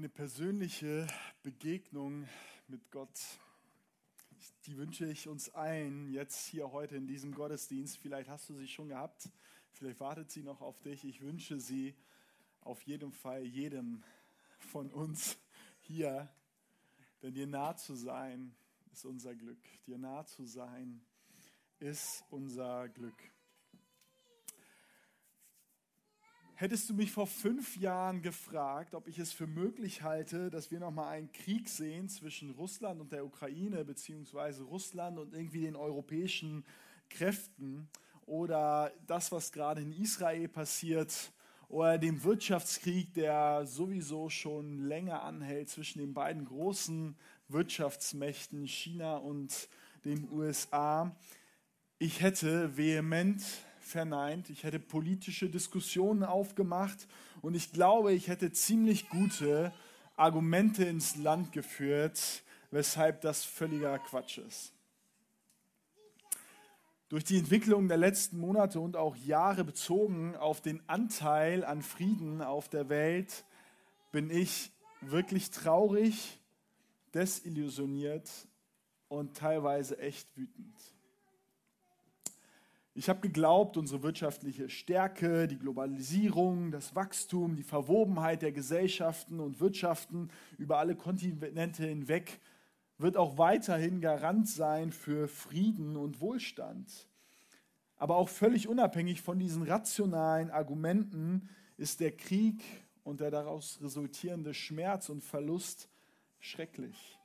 [0.00, 1.06] eine persönliche
[1.42, 2.26] Begegnung
[2.68, 3.20] mit Gott.
[4.64, 7.98] Die wünsche ich uns allen jetzt hier heute in diesem Gottesdienst.
[7.98, 9.28] Vielleicht hast du sie schon gehabt,
[9.74, 11.04] vielleicht wartet sie noch auf dich.
[11.04, 11.94] Ich wünsche sie
[12.62, 14.02] auf jeden Fall jedem
[14.58, 15.36] von uns
[15.80, 16.32] hier,
[17.20, 18.54] denn dir nah zu sein
[18.94, 19.60] ist unser Glück.
[19.86, 21.02] Dir nah zu sein
[21.78, 23.22] ist unser Glück.
[26.60, 30.78] Hättest du mich vor fünf Jahren gefragt, ob ich es für möglich halte, dass wir
[30.78, 36.66] nochmal einen Krieg sehen zwischen Russland und der Ukraine, beziehungsweise Russland und irgendwie den europäischen
[37.08, 37.88] Kräften
[38.26, 41.32] oder das, was gerade in Israel passiert
[41.70, 47.16] oder dem Wirtschaftskrieg, der sowieso schon länger anhält zwischen den beiden großen
[47.48, 49.70] Wirtschaftsmächten China und
[50.04, 51.16] den USA.
[51.98, 53.42] Ich hätte vehement
[53.80, 57.08] verneint, ich hätte politische Diskussionen aufgemacht
[57.42, 59.72] und ich glaube, ich hätte ziemlich gute
[60.16, 64.72] Argumente ins Land geführt, weshalb das völliger Quatsch ist.
[67.08, 72.40] Durch die Entwicklung der letzten Monate und auch Jahre bezogen auf den Anteil an Frieden
[72.40, 73.44] auf der Welt
[74.12, 74.70] bin ich
[75.00, 76.38] wirklich traurig,
[77.12, 78.30] desillusioniert
[79.08, 80.89] und teilweise echt wütend.
[83.00, 89.58] Ich habe geglaubt, unsere wirtschaftliche Stärke, die Globalisierung, das Wachstum, die Verwobenheit der Gesellschaften und
[89.58, 92.40] Wirtschaften über alle Kontinente hinweg
[92.98, 97.08] wird auch weiterhin Garant sein für Frieden und Wohlstand.
[97.96, 101.48] Aber auch völlig unabhängig von diesen rationalen Argumenten
[101.78, 102.62] ist der Krieg
[103.02, 105.88] und der daraus resultierende Schmerz und Verlust
[106.38, 107.18] schrecklich.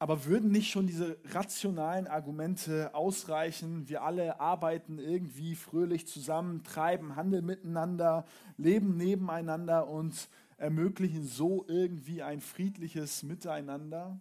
[0.00, 3.88] Aber würden nicht schon diese rationalen Argumente ausreichen?
[3.88, 8.24] Wir alle arbeiten irgendwie fröhlich zusammen, treiben Handel miteinander,
[8.56, 14.20] leben nebeneinander und ermöglichen so irgendwie ein friedliches Miteinander.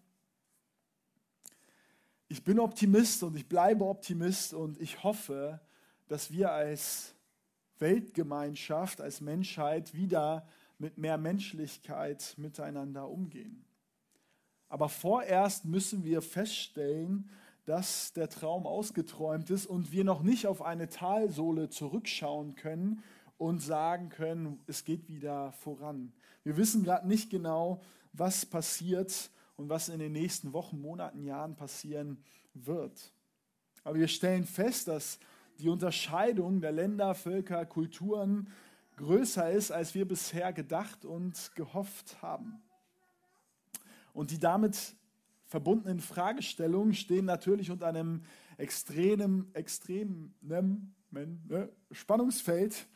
[2.28, 5.60] Ich bin Optimist und ich bleibe Optimist und ich hoffe,
[6.08, 7.14] dass wir als
[7.78, 10.48] Weltgemeinschaft, als Menschheit wieder
[10.80, 13.64] mit mehr Menschlichkeit miteinander umgehen.
[14.70, 17.30] Aber vorerst müssen wir feststellen,
[17.66, 23.04] dass der Traum ausgeträumt ist und wir noch nicht auf eine Talsohle zurückschauen können
[23.38, 26.14] und sagen können, es geht wieder voran.
[26.44, 27.82] Wir wissen gerade nicht genau,
[28.14, 32.24] was passiert und was in den nächsten Wochen, Monaten, Jahren passieren
[32.54, 33.14] wird.
[33.84, 35.20] Aber wir stellen fest, dass
[35.60, 38.50] die Unterscheidung der Länder, Völker, Kulturen
[38.98, 42.62] größer ist, als wir bisher gedacht und gehofft haben.
[44.18, 44.96] Und die damit
[45.46, 48.24] verbundenen Fragestellungen stehen natürlich unter einem
[48.58, 50.34] extremen, extremen
[51.12, 52.88] ne, Spannungsfeld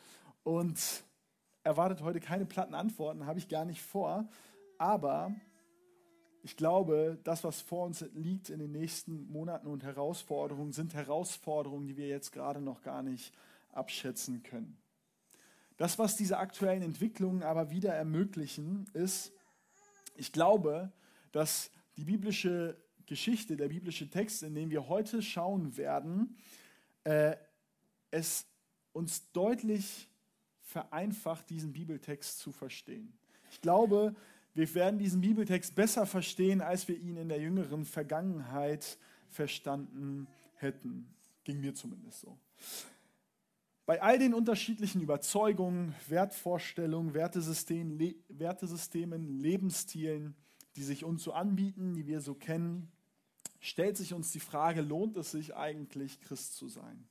[0.41, 1.03] und
[1.61, 4.27] erwartet heute keine platten Antworten, habe ich gar nicht vor.
[4.79, 5.31] Aber
[6.41, 11.85] ich glaube, das, was vor uns liegt in den nächsten Monaten und Herausforderungen, sind Herausforderungen,
[11.85, 13.31] die wir jetzt gerade noch gar nicht
[13.71, 14.75] abschätzen können.
[15.77, 19.31] Das, was diese aktuellen Entwicklungen aber wieder ermöglichen, ist,
[20.15, 20.91] ich glaube,
[21.31, 26.37] dass die biblische Geschichte, der biblische Text, in den wir heute schauen werden,
[27.03, 27.35] äh,
[28.11, 28.45] es
[28.93, 30.07] uns deutlich
[30.61, 33.13] vereinfacht, diesen Bibeltext zu verstehen.
[33.51, 34.15] Ich glaube,
[34.53, 38.97] wir werden diesen Bibeltext besser verstehen, als wir ihn in der jüngeren Vergangenheit
[39.29, 41.13] verstanden hätten.
[41.43, 42.37] Ging mir zumindest so.
[43.85, 50.35] Bei all den unterschiedlichen Überzeugungen, Wertvorstellungen, Wertesystemen, Wertesystemen Lebensstilen,
[50.75, 52.91] die sich uns so anbieten, die wir so kennen,
[53.59, 57.07] stellt sich uns die Frage, lohnt es sich eigentlich, Christ zu sein?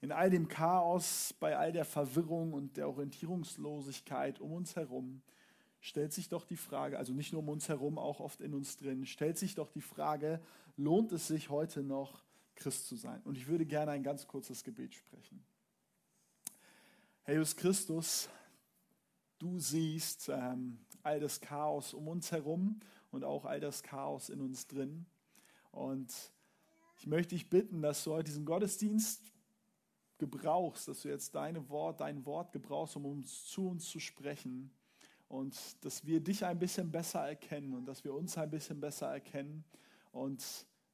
[0.00, 5.22] In all dem Chaos, bei all der Verwirrung und der Orientierungslosigkeit um uns herum,
[5.80, 8.76] stellt sich doch die Frage, also nicht nur um uns herum, auch oft in uns
[8.76, 10.40] drin, stellt sich doch die Frage,
[10.76, 12.22] lohnt es sich heute noch,
[12.54, 13.20] Christ zu sein?
[13.24, 15.44] Und ich würde gerne ein ganz kurzes Gebet sprechen.
[17.22, 18.28] Herr Jesus Christus,
[19.38, 22.80] du siehst ähm, all das Chaos um uns herum
[23.14, 25.06] und auch all das Chaos in uns drin.
[25.70, 26.12] Und
[26.98, 29.32] ich möchte dich bitten, dass du heute diesen Gottesdienst
[30.18, 34.70] gebrauchst, dass du jetzt deine Wort, dein Wort gebrauchst, um uns zu uns zu sprechen
[35.28, 39.08] und dass wir dich ein bisschen besser erkennen und dass wir uns ein bisschen besser
[39.08, 39.64] erkennen
[40.12, 40.44] und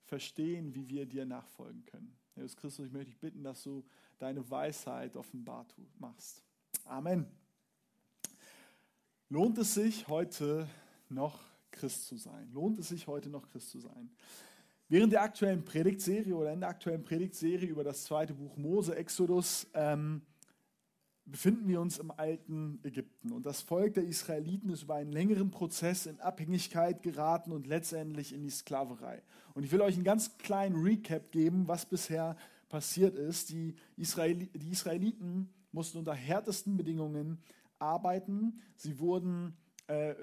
[0.05, 2.17] verstehen, wie wir dir nachfolgen können.
[2.35, 3.85] Jesus Christus, ich möchte dich bitten, dass du
[4.19, 5.67] deine Weisheit offenbar
[5.99, 6.43] machst.
[6.85, 7.27] Amen.
[9.29, 10.69] Lohnt es sich heute
[11.09, 11.39] noch
[11.71, 12.51] Christ zu sein?
[12.53, 14.11] Lohnt es sich heute noch Christ zu sein?
[14.89, 19.69] Während der aktuellen Predigtserie oder in der aktuellen Predigtserie über das zweite Buch Mose, Exodus,
[19.75, 20.23] ähm,
[21.31, 23.33] befinden wir uns im alten Ägypten.
[23.33, 28.33] Und das Volk der Israeliten ist über einen längeren Prozess in Abhängigkeit geraten und letztendlich
[28.33, 29.23] in die Sklaverei.
[29.55, 32.37] Und ich will euch einen ganz kleinen Recap geben, was bisher
[32.69, 33.51] passiert ist.
[33.51, 37.39] Die, Israeli die Israeliten mussten unter härtesten Bedingungen
[37.79, 38.61] arbeiten.
[38.77, 39.57] Sie wurden
[39.87, 40.15] äh,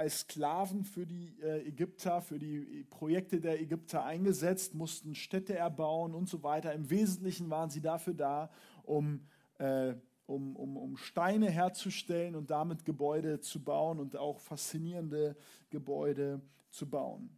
[0.00, 6.14] als Sklaven für die äh, Ägypter, für die Projekte der Ägypter eingesetzt, mussten Städte erbauen
[6.14, 6.72] und so weiter.
[6.72, 8.50] Im Wesentlichen waren sie dafür da,
[8.82, 9.20] um,
[9.58, 9.92] äh,
[10.24, 15.36] um, um, um Steine herzustellen und damit Gebäude zu bauen und auch faszinierende
[15.68, 17.28] Gebäude zu bauen.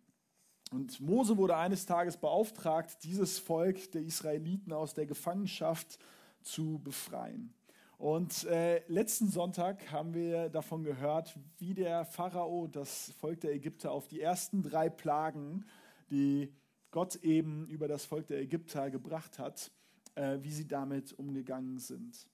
[0.71, 5.99] Und Mose wurde eines Tages beauftragt, dieses Volk der Israeliten aus der Gefangenschaft
[6.43, 7.53] zu befreien.
[8.03, 13.93] Und äh, letzten Sonntag haben wir davon gehört, wie der Pharao das Volk der Ägypter
[13.93, 15.65] auf die ersten drei Plagen,
[16.11, 16.53] die
[16.91, 19.71] Gott eben über das Volk der Ägypter gebracht hat,
[20.17, 22.27] äh, wie sie damit umgegangen sind.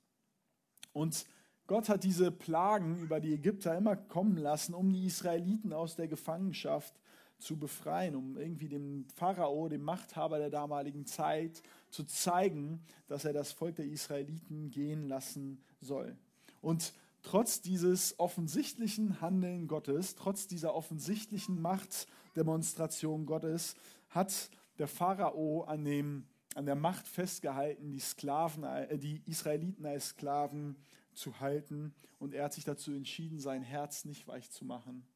[0.95, 1.27] Und
[1.67, 6.09] Gott hat diese Plagen über die Ägypter immer kommen lassen, um die Israeliten aus der
[6.09, 6.99] Gefangenschaft
[7.39, 13.33] zu befreien, um irgendwie dem Pharao, dem Machthaber der damaligen Zeit, zu zeigen, dass er
[13.33, 16.17] das Volk der Israeliten gehen lassen soll.
[16.61, 16.93] Und
[17.23, 23.77] trotz dieses offensichtlichen Handeln Gottes, trotz dieser offensichtlichen Machtdemonstration Gottes,
[24.11, 30.09] hat der Pharao an, dem, an der Macht festgehalten, die, Sklaven, äh, die Israeliten als
[30.09, 30.77] Sklaven
[31.15, 31.95] zu halten.
[32.19, 35.07] Und er hat sich dazu entschieden, sein Herz nicht weich zu machen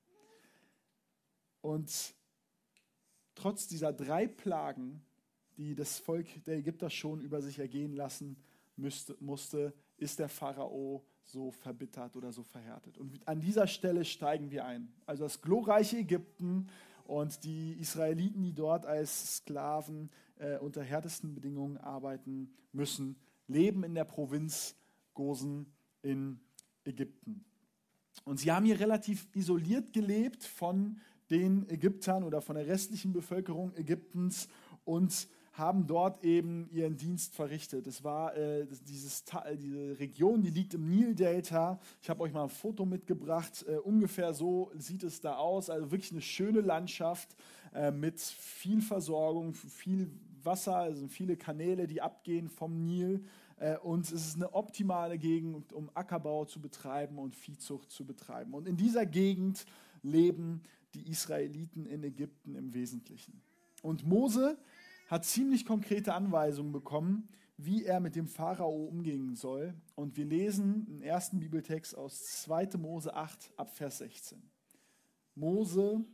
[1.62, 2.14] und
[3.34, 5.02] trotz dieser drei Plagen,
[5.56, 8.36] die das Volk der Ägypter schon über sich ergehen lassen
[8.76, 12.98] müsste, musste, ist der Pharao so verbittert oder so verhärtet.
[12.98, 14.92] Und an dieser Stelle steigen wir ein.
[15.06, 16.68] Also das glorreiche Ägypten
[17.04, 23.16] und die Israeliten, die dort als Sklaven äh, unter härtesten Bedingungen arbeiten müssen,
[23.46, 24.74] leben in der Provinz
[25.14, 25.66] Gosen
[26.02, 26.40] in
[26.84, 27.44] Ägypten.
[28.24, 31.00] Und sie haben hier relativ isoliert gelebt von
[31.32, 34.48] den Ägyptern oder von der restlichen Bevölkerung Ägyptens
[34.84, 37.86] und haben dort eben ihren Dienst verrichtet.
[37.86, 39.24] Es war äh, dieses,
[39.58, 41.78] diese Region, die liegt im Nildelta.
[42.00, 43.64] Ich habe euch mal ein Foto mitgebracht.
[43.68, 45.68] Äh, ungefähr so sieht es da aus.
[45.68, 47.36] Also wirklich eine schöne Landschaft
[47.74, 50.10] äh, mit viel Versorgung, viel
[50.42, 53.22] Wasser, also viele Kanäle, die abgehen vom Nil.
[53.58, 58.54] Äh, und es ist eine optimale Gegend, um Ackerbau zu betreiben und Viehzucht zu betreiben.
[58.54, 59.66] Und in dieser Gegend
[60.02, 60.62] leben
[60.94, 63.42] die Israeliten in Ägypten im Wesentlichen.
[63.82, 64.58] Und Mose
[65.08, 69.74] hat ziemlich konkrete Anweisungen bekommen, wie er mit dem Pharao umgehen soll.
[69.94, 72.78] Und wir lesen den ersten Bibeltext aus 2.
[72.78, 74.42] Mose 8 ab Vers 16.
[75.34, 76.04] Mose,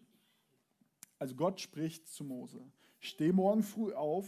[1.18, 2.60] also Gott spricht zu Mose,
[3.00, 4.26] steh morgen früh auf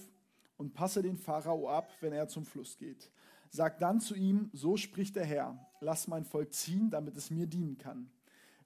[0.57, 3.11] und passe den Pharao ab, wenn er zum Fluss geht.
[3.51, 7.47] Sag dann zu ihm, so spricht der Herr, lass mein Volk ziehen, damit es mir
[7.47, 8.11] dienen kann.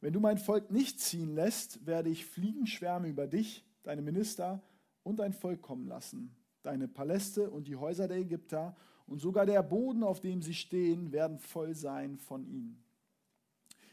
[0.05, 4.63] Wenn du mein Volk nicht ziehen lässt, werde ich Fliegenschwärme über dich, deine Minister
[5.03, 6.37] und dein Volk kommen lassen.
[6.63, 11.11] Deine Paläste und die Häuser der Ägypter und sogar der Boden, auf dem sie stehen,
[11.11, 12.85] werden voll sein von ihnen.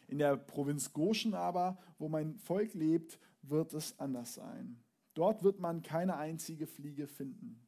[0.10, 4.84] In der Provinz Goshen aber, wo mein Volk lebt, wird es anders sein.
[5.14, 7.66] Dort wird man keine einzige Fliege finden.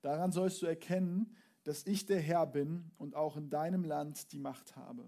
[0.00, 4.40] Daran sollst du erkennen, dass ich der Herr bin und auch in deinem Land die
[4.40, 5.04] Macht habe.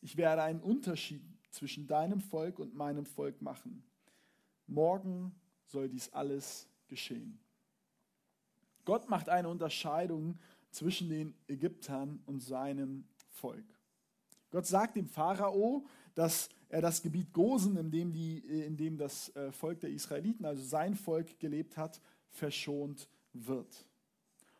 [0.00, 3.84] Ich werde einen Unterschied zwischen deinem Volk und meinem Volk machen.
[4.66, 5.34] Morgen
[5.66, 7.38] soll dies alles geschehen.
[8.84, 10.38] Gott macht eine Unterscheidung
[10.70, 13.64] zwischen den Ägyptern und seinem Volk.
[14.50, 19.34] Gott sagt dem Pharao, dass er das Gebiet Gosen, in dem, die, in dem das
[19.36, 23.86] äh, Volk der Israeliten, also sein Volk, gelebt hat, verschont wird.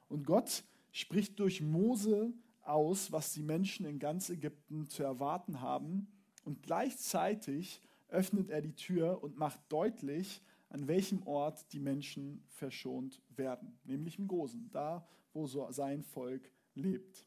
[0.08, 2.32] Und Gott spricht durch Mose
[2.62, 6.06] aus, was die Menschen in ganz Ägypten zu erwarten haben
[6.44, 13.20] und gleichzeitig öffnet er die Tür und macht deutlich, an welchem Ort die Menschen verschont
[13.36, 17.26] werden, nämlich im Gosen, da wo so sein Volk lebt.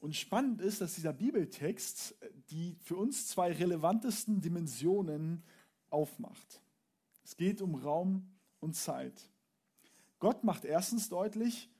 [0.00, 2.14] Und spannend ist, dass dieser Bibeltext
[2.50, 5.42] die für uns zwei relevantesten Dimensionen
[5.90, 6.60] aufmacht.
[7.24, 8.28] Es geht um Raum
[8.60, 9.30] und Zeit.
[10.18, 11.70] Gott macht erstens deutlich,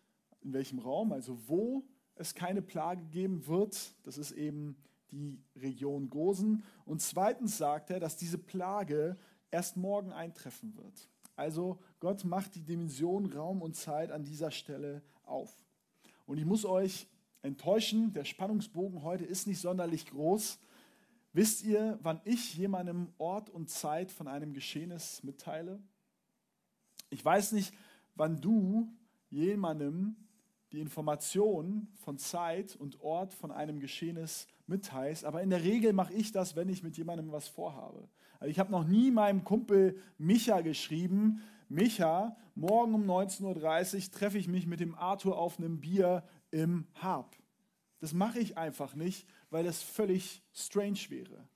[0.40, 3.94] in welchem Raum, also wo es keine Plage geben wird.
[4.04, 4.76] Das ist eben
[5.14, 6.64] die Region Gosen.
[6.84, 9.16] Und zweitens sagt er, dass diese Plage
[9.50, 11.08] erst morgen eintreffen wird.
[11.36, 15.56] Also Gott macht die Dimension Raum und Zeit an dieser Stelle auf.
[16.26, 17.08] Und ich muss euch
[17.42, 20.58] enttäuschen, der Spannungsbogen heute ist nicht sonderlich groß.
[21.32, 25.80] Wisst ihr, wann ich jemandem Ort und Zeit von einem Geschehnis mitteile?
[27.10, 27.74] Ich weiß nicht,
[28.14, 28.88] wann du
[29.30, 30.16] jemandem
[30.74, 35.24] die Information von Zeit und Ort von einem Geschehnis mitteilst.
[35.24, 38.08] Aber in der Regel mache ich das, wenn ich mit jemandem was vorhabe.
[38.40, 44.38] Also ich habe noch nie meinem Kumpel Micha geschrieben, Micha, morgen um 19.30 Uhr treffe
[44.38, 47.36] ich mich mit dem Arthur auf einem Bier im Hab.
[48.00, 51.48] Das mache ich einfach nicht, weil das völlig strange wäre.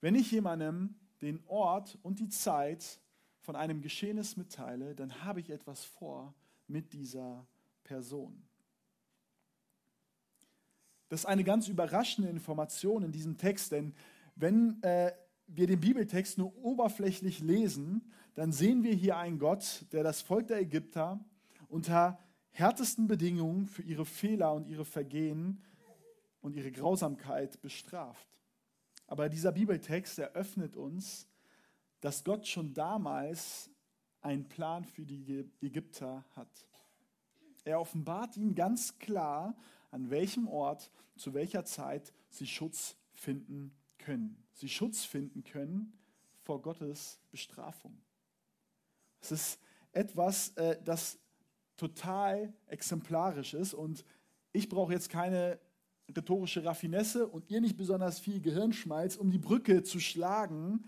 [0.00, 3.00] Wenn ich jemandem den Ort und die Zeit
[3.40, 6.34] von einem Geschehnis mitteile, dann habe ich etwas vor
[6.66, 7.46] mit dieser
[7.86, 8.42] Person.
[11.08, 13.94] Das ist eine ganz überraschende Information in diesem Text, denn
[14.34, 15.12] wenn äh,
[15.46, 20.48] wir den Bibeltext nur oberflächlich lesen, dann sehen wir hier einen Gott, der das Volk
[20.48, 21.24] der Ägypter
[21.68, 22.18] unter
[22.50, 25.62] härtesten Bedingungen für ihre Fehler und ihre Vergehen
[26.40, 28.28] und ihre Grausamkeit bestraft.
[29.06, 31.28] Aber dieser Bibeltext eröffnet uns,
[32.00, 33.70] dass Gott schon damals
[34.20, 36.66] einen Plan für die Ägypter hat.
[37.66, 39.56] Er offenbart ihnen ganz klar,
[39.90, 44.40] an welchem Ort, zu welcher Zeit sie Schutz finden können.
[44.52, 45.92] Sie Schutz finden können
[46.42, 48.00] vor Gottes Bestrafung.
[49.20, 51.18] Es ist etwas, äh, das
[51.76, 54.04] total exemplarisch ist und
[54.52, 55.58] ich brauche jetzt keine
[56.14, 60.84] rhetorische Raffinesse und ihr nicht besonders viel Gehirnschmalz, um die Brücke zu schlagen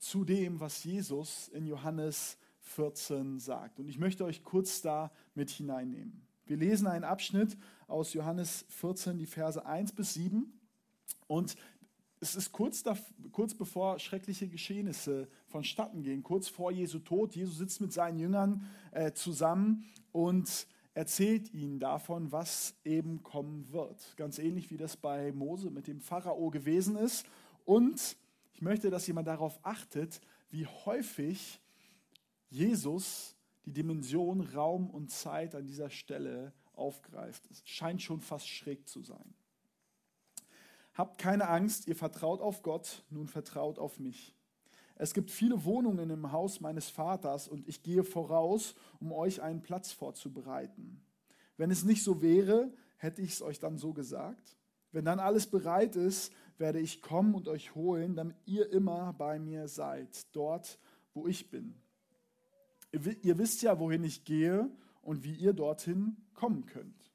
[0.00, 2.36] zu dem, was Jesus in Johannes
[2.68, 3.80] 14 sagt.
[3.80, 6.22] Und ich möchte euch kurz da mit hineinnehmen.
[6.46, 7.56] Wir lesen einen Abschnitt
[7.86, 10.52] aus Johannes 14, die Verse 1 bis 7.
[11.26, 11.56] Und
[12.20, 12.96] es ist kurz, da,
[13.32, 17.34] kurz bevor schreckliche Geschehnisse vonstatten gehen, kurz vor Jesu Tod.
[17.34, 24.16] Jesus sitzt mit seinen Jüngern äh, zusammen und erzählt ihnen davon, was eben kommen wird.
[24.16, 27.24] Ganz ähnlich wie das bei Mose mit dem Pharao gewesen ist.
[27.64, 28.16] Und
[28.54, 30.20] ich möchte, dass jemand darauf achtet,
[30.50, 31.60] wie häufig
[32.50, 37.46] Jesus die Dimension Raum und Zeit an dieser Stelle aufgreift.
[37.50, 39.34] Es scheint schon fast schräg zu sein.
[40.94, 44.34] Habt keine Angst, ihr vertraut auf Gott, nun vertraut auf mich.
[44.96, 49.62] Es gibt viele Wohnungen im Haus meines Vaters und ich gehe voraus, um euch einen
[49.62, 51.00] Platz vorzubereiten.
[51.56, 54.56] Wenn es nicht so wäre, hätte ich es euch dann so gesagt.
[54.90, 59.38] Wenn dann alles bereit ist, werde ich kommen und euch holen, damit ihr immer bei
[59.38, 60.78] mir seid, dort,
[61.14, 61.80] wo ich bin.
[62.92, 64.70] Ihr wisst ja, wohin ich gehe
[65.02, 67.12] und wie ihr dorthin kommen könnt.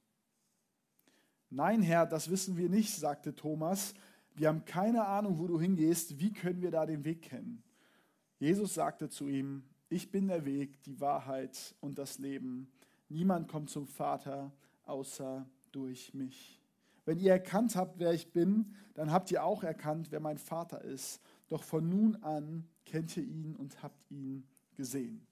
[1.50, 3.94] Nein, Herr, das wissen wir nicht, sagte Thomas.
[4.36, 6.20] Wir haben keine Ahnung, wo du hingehst.
[6.20, 7.63] Wie können wir da den Weg kennen?
[8.39, 12.72] Jesus sagte zu ihm, ich bin der Weg, die Wahrheit und das Leben.
[13.10, 14.51] Niemand kommt zum Vater
[14.86, 16.60] außer durch mich.
[17.06, 20.82] Wenn ihr erkannt habt, wer ich bin, dann habt ihr auch erkannt, wer mein Vater
[20.82, 21.22] ist.
[21.48, 25.27] Doch von nun an kennt ihr ihn und habt ihn gesehen.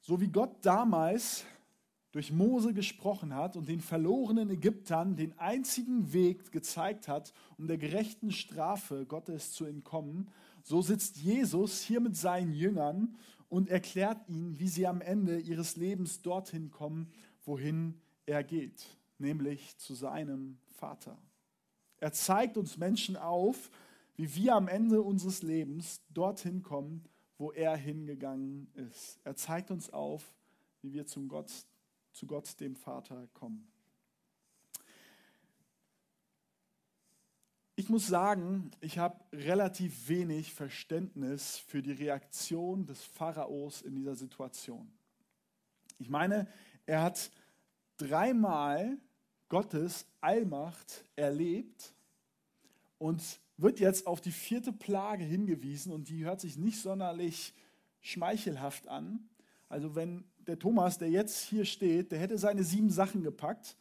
[0.00, 1.44] So wie Gott damals
[2.12, 7.78] durch Mose gesprochen hat und den verlorenen Ägyptern den einzigen Weg gezeigt hat, um der
[7.78, 10.28] gerechten Strafe Gottes zu entkommen,
[10.62, 13.16] so sitzt Jesus hier mit seinen Jüngern
[13.48, 17.12] und erklärt ihnen, wie sie am Ende ihres Lebens dorthin kommen,
[17.44, 18.86] wohin er geht,
[19.18, 21.16] nämlich zu seinem Vater.
[21.98, 23.70] Er zeigt uns Menschen auf,
[24.16, 27.04] wie wir am Ende unseres Lebens dorthin kommen,
[27.40, 29.18] wo er hingegangen ist.
[29.24, 30.30] Er zeigt uns auf,
[30.82, 31.50] wie wir zum Gott,
[32.12, 33.66] zu Gott, dem Vater, kommen.
[37.76, 44.16] Ich muss sagen, ich habe relativ wenig Verständnis für die Reaktion des Pharaos in dieser
[44.16, 44.92] Situation.
[45.98, 46.46] Ich meine,
[46.84, 47.30] er hat
[47.96, 48.98] dreimal
[49.48, 51.94] Gottes Allmacht erlebt
[52.98, 57.54] und wird jetzt auf die vierte Plage hingewiesen und die hört sich nicht sonderlich
[58.00, 59.28] schmeichelhaft an.
[59.68, 63.76] Also wenn der Thomas, der jetzt hier steht, der hätte seine sieben Sachen gepackt.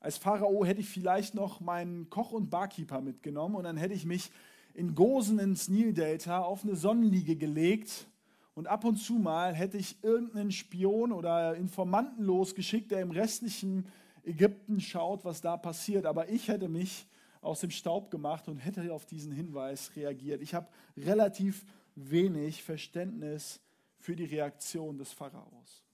[0.00, 4.04] Als Pharao hätte ich vielleicht noch meinen Koch und Barkeeper mitgenommen und dann hätte ich
[4.04, 4.30] mich
[4.74, 8.06] in Gosen ins Nildelta auf eine Sonnenliege gelegt
[8.54, 13.86] und ab und zu mal hätte ich irgendeinen Spion oder Informanten losgeschickt, der im restlichen
[14.24, 16.06] Ägypten schaut, was da passiert.
[16.06, 17.06] Aber ich hätte mich
[17.40, 20.42] aus dem Staub gemacht und hätte auf diesen Hinweis reagiert.
[20.42, 21.64] Ich habe relativ
[21.94, 23.60] wenig Verständnis
[23.98, 25.84] für die Reaktion des Pharaos.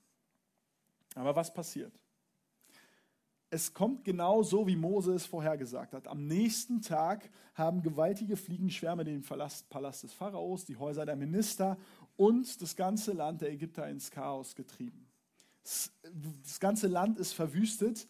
[1.14, 1.92] Aber was passiert?
[3.50, 6.08] Es kommt genau so, wie Mose es vorhergesagt hat.
[6.08, 11.76] Am nächsten Tag haben gewaltige Fliegenschwärme den Palast des Pharaos, die Häuser der Minister
[12.16, 15.06] und das ganze Land der Ägypter ins Chaos getrieben.
[15.62, 18.08] Das ganze Land ist verwüstet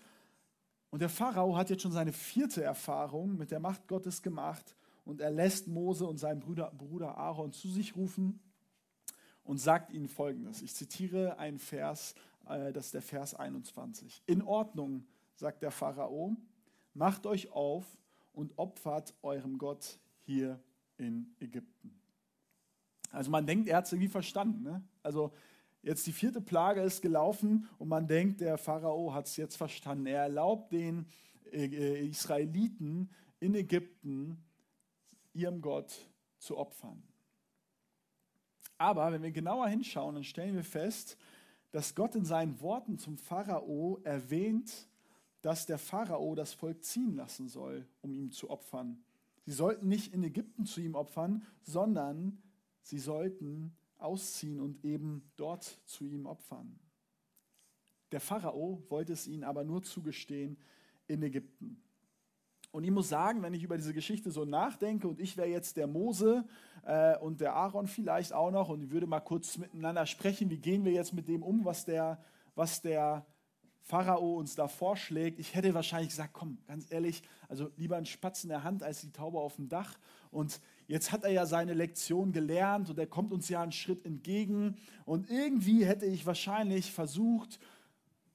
[0.92, 5.20] und der Pharao hat jetzt schon seine vierte Erfahrung mit der Macht Gottes gemacht und
[5.20, 8.38] er lässt Mose und seinen Bruder, Bruder Aaron zu sich rufen
[9.42, 10.62] und sagt ihnen folgendes.
[10.62, 12.14] Ich zitiere einen Vers
[12.48, 14.22] äh, das ist der Vers 21.
[14.26, 16.36] In Ordnung, sagt der Pharao,
[16.94, 17.84] macht euch auf
[18.32, 20.60] und opfert eurem Gott hier
[20.98, 21.98] in Ägypten.
[23.10, 24.62] Also man denkt, er hat es irgendwie verstanden.
[24.62, 24.82] Ne?
[25.02, 25.32] Also
[25.82, 30.06] jetzt die vierte Plage ist gelaufen und man denkt, der Pharao hat es jetzt verstanden.
[30.06, 31.06] Er erlaubt den
[31.52, 33.10] äh, Israeliten
[33.40, 34.42] in Ägypten
[35.34, 35.92] ihrem Gott
[36.38, 37.02] zu opfern.
[38.78, 41.16] Aber wenn wir genauer hinschauen, dann stellen wir fest,
[41.70, 44.88] dass Gott in seinen Worten zum Pharao erwähnt,
[45.40, 49.02] dass der Pharao das Volk ziehen lassen soll, um ihm zu opfern.
[49.44, 52.40] Sie sollten nicht in Ägypten zu ihm opfern, sondern
[52.82, 56.78] sie sollten ausziehen und eben dort zu ihm opfern.
[58.10, 60.58] Der Pharao wollte es ihnen aber nur zugestehen
[61.06, 61.82] in Ägypten.
[62.70, 65.76] Und ich muss sagen, wenn ich über diese Geschichte so nachdenke und ich wäre jetzt
[65.76, 66.46] der Mose
[66.84, 70.58] äh, und der Aaron vielleicht auch noch und ich würde mal kurz miteinander sprechen, wie
[70.58, 72.22] gehen wir jetzt mit dem um, was der,
[72.54, 73.26] was der
[73.82, 75.38] Pharao uns da vorschlägt.
[75.38, 79.00] Ich hätte wahrscheinlich gesagt, komm, ganz ehrlich, also lieber ein Spatz in der Hand als
[79.00, 79.98] die Taube auf dem Dach.
[80.30, 80.60] Und
[80.92, 84.76] jetzt hat er ja seine Lektion gelernt und er kommt uns ja einen Schritt entgegen.
[85.06, 87.58] Und irgendwie hätte ich wahrscheinlich versucht,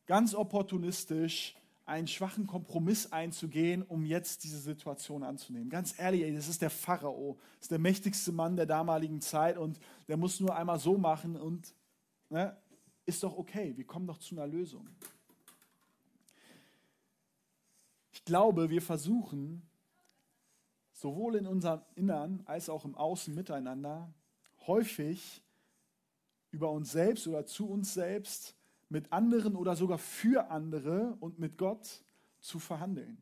[0.07, 5.69] ganz opportunistisch einen schwachen Kompromiss einzugehen, um jetzt diese Situation anzunehmen.
[5.69, 9.55] Ganz ehrlich, ey, das ist der Pharao, das ist der mächtigste Mann der damaligen Zeit
[9.55, 11.75] und der muss nur einmal so machen und
[12.29, 12.57] ne,
[13.05, 14.89] ist doch okay, wir kommen doch zu einer Lösung.
[18.11, 19.61] Ich glaube, wir versuchen
[20.97, 24.11] sowohl in unserem Innern als auch im Außen miteinander
[24.65, 25.43] häufig
[26.49, 28.55] über uns selbst oder zu uns selbst
[28.89, 32.03] mit anderen oder sogar für andere und mit Gott
[32.39, 33.21] zu verhandeln.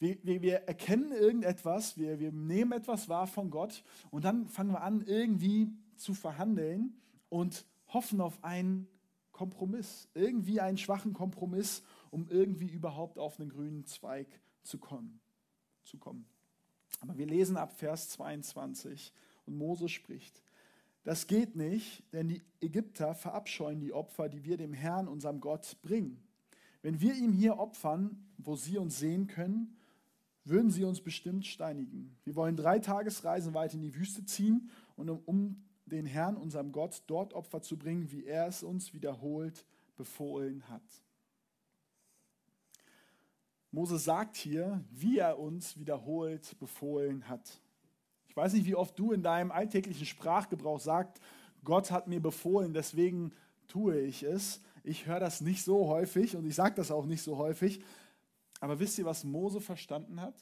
[0.00, 4.72] Wir, wir, wir erkennen irgendetwas, wir, wir nehmen etwas wahr von Gott und dann fangen
[4.72, 8.86] wir an, irgendwie zu verhandeln und hoffen auf einen
[9.32, 14.28] Kompromiss, irgendwie einen schwachen Kompromiss, um irgendwie überhaupt auf einen grünen Zweig
[14.62, 15.20] zu kommen.
[15.84, 16.26] Zu kommen.
[17.00, 19.12] Aber wir lesen ab Vers 22
[19.46, 20.42] und Mose spricht.
[21.04, 25.76] Das geht nicht, denn die Ägypter verabscheuen die Opfer, die wir dem Herrn, unserem Gott,
[25.82, 26.22] bringen.
[26.82, 29.76] Wenn wir ihm hier opfern, wo sie uns sehen können,
[30.44, 32.16] würden sie uns bestimmt steinigen.
[32.24, 36.72] Wir wollen drei Tagesreisen weit in die Wüste ziehen, und um, um den Herrn, unserem
[36.72, 39.64] Gott, dort Opfer zu bringen, wie er es uns wiederholt
[39.96, 40.82] befohlen hat.
[43.72, 47.60] Mose sagt hier, wie er uns wiederholt befohlen hat.
[48.28, 51.20] Ich weiß nicht, wie oft du in deinem alltäglichen Sprachgebrauch sagst,
[51.64, 53.32] Gott hat mir befohlen, deswegen
[53.68, 54.60] tue ich es.
[54.82, 57.82] Ich höre das nicht so häufig und ich sage das auch nicht so häufig.
[58.60, 60.34] Aber wisst ihr, was Mose verstanden hat?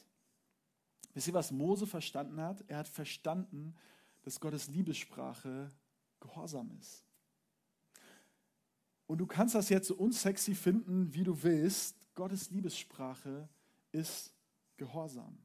[1.14, 2.62] Wisst ihr, was Mose verstanden hat?
[2.69, 3.75] Er hat verstanden,
[4.23, 5.71] dass Gottes Liebessprache
[6.21, 7.05] Gehorsam ist.
[9.07, 11.97] Und du kannst das jetzt so unsexy finden, wie du willst.
[12.19, 13.49] Gottes Liebessprache
[13.93, 14.35] ist
[14.77, 15.39] Gehorsam.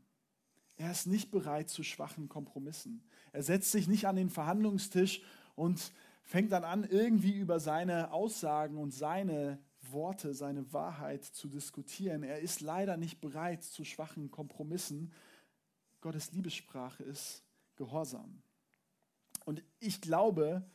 [0.76, 3.04] Er ist nicht bereit zu schwachen Kompromissen.
[3.32, 5.22] Er setzt sich nicht an den Verhandlungstisch
[5.54, 5.92] und
[6.24, 9.60] fängt dann an, irgendwie über seine Aussagen und seine
[9.92, 12.24] Worte, seine Wahrheit zu diskutieren.
[12.24, 15.14] Er ist leider nicht bereit zu schwachen Kompromissen.
[16.02, 17.44] Gottes Liebessprache ist
[17.76, 18.42] Gehorsam.
[19.46, 20.66] Und ich glaube,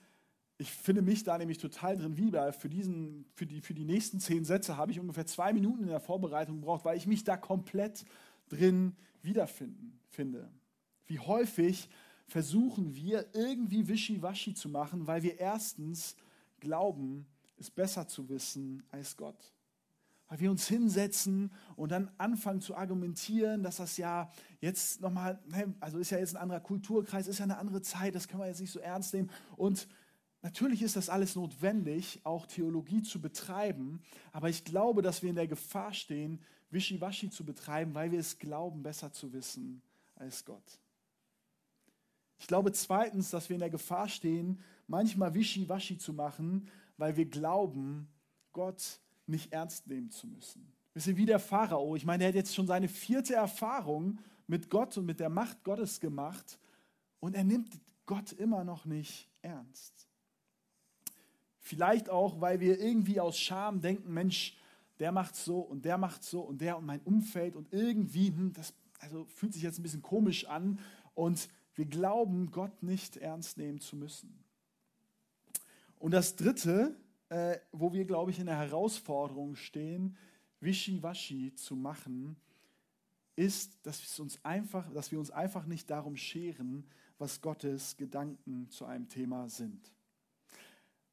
[0.60, 2.52] ich finde mich da nämlich total drin wieder.
[2.52, 5.88] Für, diesen, für, die, für die nächsten zehn Sätze habe ich ungefähr zwei Minuten in
[5.88, 8.04] der Vorbereitung gebraucht, weil ich mich da komplett
[8.48, 10.50] drin wiederfinden finde.
[11.06, 11.88] Wie häufig
[12.26, 16.16] versuchen wir irgendwie wischiwaschi zu machen, weil wir erstens
[16.58, 19.54] glauben, es besser zu wissen als Gott.
[20.26, 25.38] Weil wir uns hinsetzen und dann anfangen zu argumentieren, dass das ja jetzt nochmal,
[25.80, 28.48] also ist ja jetzt ein anderer Kulturkreis, ist ja eine andere Zeit, das können wir
[28.48, 29.30] jetzt nicht so ernst nehmen.
[29.56, 29.88] Und
[30.42, 34.00] natürlich ist das alles notwendig, auch Theologie zu betreiben,
[34.32, 38.38] aber ich glaube, dass wir in der Gefahr stehen, Wischiwaschi zu betreiben, weil wir es
[38.38, 39.82] glauben, besser zu wissen
[40.16, 40.78] als Gott.
[42.38, 47.26] Ich glaube zweitens, dass wir in der Gefahr stehen, manchmal Wischiwaschi zu machen, weil wir
[47.26, 48.08] glauben,
[48.52, 50.72] Gott nicht ernst nehmen zu müssen.
[50.92, 51.96] Wir sind wie der Pharao.
[51.96, 55.62] Ich meine, er hat jetzt schon seine vierte Erfahrung mit Gott und mit der Macht
[55.62, 56.58] Gottes gemacht
[57.20, 60.07] und er nimmt Gott immer noch nicht ernst.
[61.68, 64.56] Vielleicht auch, weil wir irgendwie aus Scham denken, Mensch,
[65.00, 68.54] der macht so und der macht so und der und mein Umfeld und irgendwie, hm,
[68.54, 70.78] das also fühlt sich jetzt ein bisschen komisch an
[71.14, 74.42] und wir glauben, Gott nicht ernst nehmen zu müssen.
[75.98, 76.96] Und das Dritte,
[77.28, 80.16] äh, wo wir, glaube ich, in der Herausforderung stehen,
[80.60, 82.36] Wischiwaschi zu machen,
[83.36, 86.86] ist, dass, uns einfach, dass wir uns einfach nicht darum scheren,
[87.18, 89.92] was Gottes Gedanken zu einem Thema sind.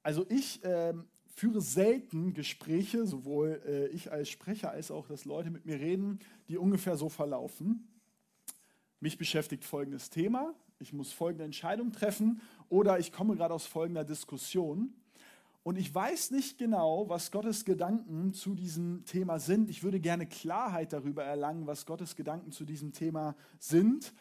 [0.05, 0.93] Also ich äh,
[1.33, 6.19] führe selten Gespräche, sowohl äh, ich als Sprecher als auch, dass Leute mit mir reden,
[6.47, 7.87] die ungefähr so verlaufen.
[8.99, 12.39] Mich beschäftigt folgendes Thema, ich muss folgende Entscheidung treffen
[12.69, 14.93] oder ich komme gerade aus folgender Diskussion
[15.63, 19.71] und ich weiß nicht genau, was Gottes Gedanken zu diesem Thema sind.
[19.71, 24.13] Ich würde gerne Klarheit darüber erlangen, was Gottes Gedanken zu diesem Thema sind.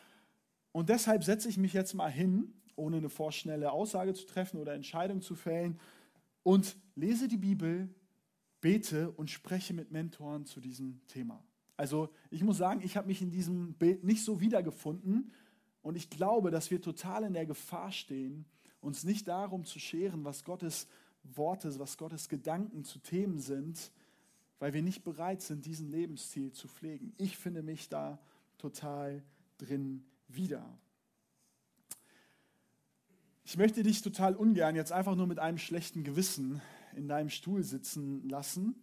[0.73, 4.75] Und deshalb setze ich mich jetzt mal hin, ohne eine vorschnelle Aussage zu treffen oder
[4.75, 5.79] Entscheidung zu fällen
[6.43, 7.89] und lese die Bibel,
[8.61, 11.45] bete und spreche mit Mentoren zu diesem Thema.
[11.77, 15.33] Also ich muss sagen, ich habe mich in diesem Bild nicht so wiedergefunden
[15.83, 18.47] und ich glaube, dass wir total in der Gefahr stehen,
[18.81, 20.87] uns nicht darum zu scheren, was Gottes
[21.25, 23.91] Worte, was Gottes Gedanken zu Themen sind,
[24.59, 27.13] weil wir nicht bereit sind, diesen Lebensstil zu pflegen.
[27.19, 28.19] Ich finde mich da
[28.59, 29.23] total
[29.59, 30.79] drin wieder.
[33.47, 36.63] Ich möchte dich total ungern jetzt einfach nur mit einem schlechten Gewissen
[36.97, 38.75] in deinem Stuhl sitzen lassen.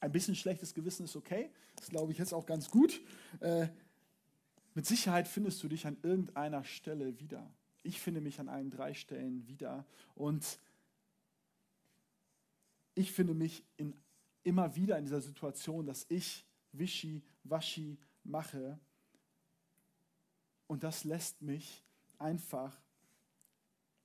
[0.00, 3.00] Ein bisschen schlechtes Gewissen ist okay, das glaube ich jetzt auch ganz gut.
[3.38, 3.68] Äh,
[4.74, 7.48] mit Sicherheit findest du dich an irgendeiner Stelle wieder.
[7.84, 9.86] Ich finde mich an allen drei Stellen wieder.
[10.16, 10.58] Und
[12.96, 13.94] ich finde mich in,
[14.42, 18.80] immer wieder in dieser Situation, dass ich wischi-waschi mache.
[20.66, 21.84] Und das lässt mich
[22.18, 22.76] einfach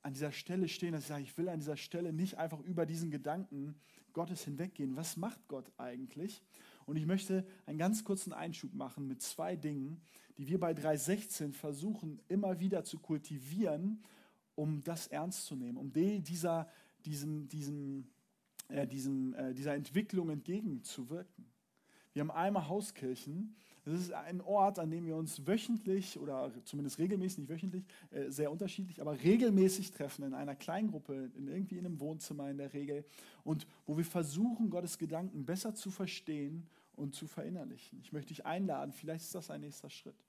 [0.03, 2.85] an dieser Stelle stehen, dass ich sage, ich will an dieser Stelle nicht einfach über
[2.85, 3.75] diesen Gedanken
[4.13, 4.95] Gottes hinweggehen.
[4.95, 6.41] Was macht Gott eigentlich?
[6.85, 10.01] Und ich möchte einen ganz kurzen Einschub machen mit zwei Dingen,
[10.37, 14.03] die wir bei 316 versuchen immer wieder zu kultivieren,
[14.55, 16.67] um das ernst zu nehmen, um dieser,
[17.05, 18.07] diesem, diesem,
[18.69, 21.50] äh, diesem, äh, dieser Entwicklung entgegenzuwirken.
[22.13, 26.99] Wir haben einmal Hauskirchen, das ist ein Ort, an dem wir uns wöchentlich oder zumindest
[26.99, 31.85] regelmäßig, nicht wöchentlich, äh, sehr unterschiedlich, aber regelmäßig treffen in einer Kleingruppe, in irgendwie in
[31.85, 33.05] einem Wohnzimmer in der Regel
[33.43, 37.99] und wo wir versuchen, Gottes Gedanken besser zu verstehen und zu verinnerlichen.
[38.01, 40.23] Ich möchte dich einladen, vielleicht ist das ein nächster Schritt.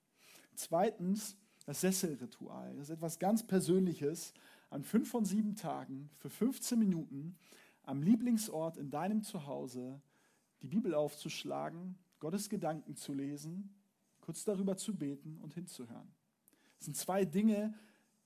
[0.55, 2.75] Zweitens, das Sesselritual.
[2.75, 4.33] Das ist etwas ganz Persönliches.
[4.71, 7.37] An fünf von sieben Tagen für 15 Minuten
[7.83, 10.01] am Lieblingsort in deinem Zuhause
[10.63, 13.75] die Bibel aufzuschlagen Gottes Gedanken zu lesen,
[14.21, 16.15] kurz darüber zu beten und hinzuhören.
[16.79, 17.75] Das sind zwei Dinge,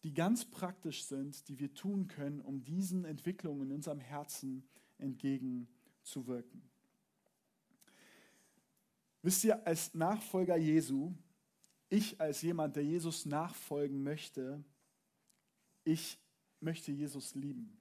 [0.03, 4.69] die ganz praktisch sind, die wir tun können, um diesen Entwicklungen in unserem Herzen
[4.99, 6.63] entgegenzuwirken.
[9.23, 11.13] Wisst ihr, als Nachfolger Jesu,
[11.89, 14.63] ich als jemand, der Jesus nachfolgen möchte,
[15.85, 16.19] ich
[16.61, 17.77] möchte Jesus lieben.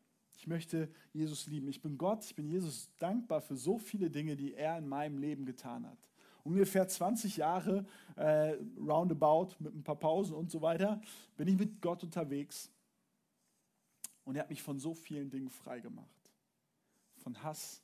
[0.45, 1.67] Ich möchte Jesus lieben.
[1.69, 5.17] Ich bin Gott, ich bin Jesus dankbar für so viele Dinge, die er in meinem
[5.17, 5.97] Leben getan hat.
[6.43, 7.83] Ungefähr 20 Jahre
[8.15, 11.01] äh, roundabout mit ein paar Pausen und so weiter
[11.35, 12.69] bin ich mit Gott unterwegs.
[14.23, 16.31] Und er hat mich von so vielen Dingen frei gemacht.
[17.23, 17.81] Von Hass,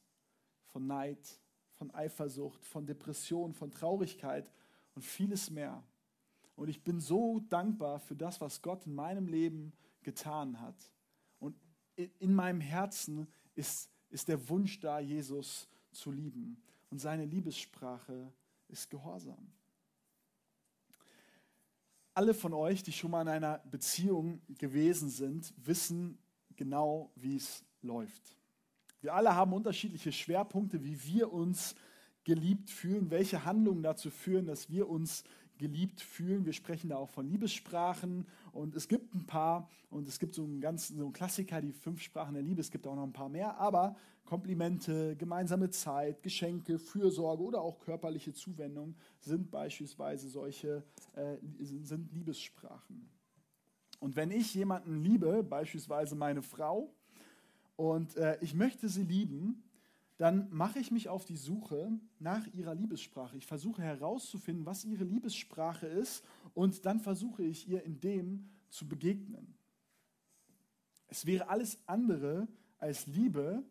[0.67, 1.39] von Neid,
[1.73, 4.51] von Eifersucht, von Depression, von Traurigkeit
[4.93, 5.83] und vieles mehr.
[6.55, 10.75] Und ich bin so dankbar für das, was Gott in meinem Leben getan hat
[11.95, 16.61] in meinem Herzen ist, ist der Wunsch da, Jesus zu lieben.
[16.89, 18.31] Und seine Liebessprache
[18.67, 19.51] ist Gehorsam.
[22.13, 26.17] Alle von euch, die schon mal in einer Beziehung gewesen sind, wissen
[26.55, 28.35] genau, wie es läuft.
[28.99, 31.75] Wir alle haben unterschiedliche Schwerpunkte, wie wir uns
[32.23, 35.23] geliebt fühlen, welche Handlungen dazu führen, dass wir uns
[35.61, 36.45] geliebt fühlen.
[36.45, 40.43] Wir sprechen da auch von Liebessprachen und es gibt ein paar und es gibt so
[40.43, 42.59] einen ganz so einen Klassiker, die fünf Sprachen der Liebe.
[42.59, 43.95] Es gibt auch noch ein paar mehr, aber
[44.25, 50.83] Komplimente, gemeinsame Zeit, Geschenke, Fürsorge oder auch körperliche Zuwendung sind beispielsweise solche
[51.15, 53.09] äh, sind Liebessprachen.
[53.99, 56.93] Und wenn ich jemanden liebe, beispielsweise meine Frau,
[57.75, 59.63] und äh, ich möchte sie lieben,
[60.21, 63.37] dann mache ich mich auf die Suche nach ihrer Liebessprache.
[63.37, 68.87] Ich versuche herauszufinden, was ihre Liebessprache ist und dann versuche ich ihr in dem zu
[68.87, 69.55] begegnen.
[71.07, 73.63] Es wäre alles andere als Liebe.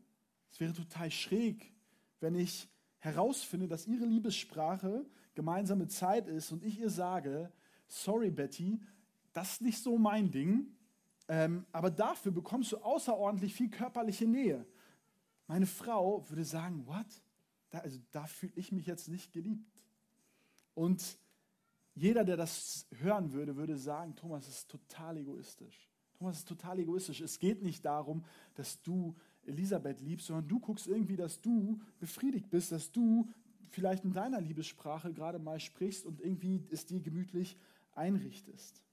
[0.50, 1.72] Es wäre total schräg,
[2.18, 7.52] wenn ich herausfinde, dass ihre Liebessprache gemeinsame Zeit ist und ich ihr sage,
[7.86, 8.80] sorry Betty,
[9.32, 10.66] das ist nicht so mein Ding,
[11.28, 14.66] ähm, aber dafür bekommst du außerordentlich viel körperliche Nähe.
[15.50, 17.08] Meine Frau würde sagen, what?
[17.70, 19.82] Da, also, da fühle ich mich jetzt nicht geliebt.
[20.74, 21.18] Und
[21.96, 25.90] jeder, der das hören würde, würde sagen, Thomas ist total egoistisch.
[26.16, 27.20] Thomas ist total egoistisch.
[27.20, 32.48] Es geht nicht darum, dass du Elisabeth liebst, sondern du guckst irgendwie, dass du befriedigt
[32.48, 33.28] bist, dass du
[33.70, 37.56] vielleicht in deiner Liebessprache gerade mal sprichst und irgendwie es dir gemütlich
[37.90, 38.84] einrichtest.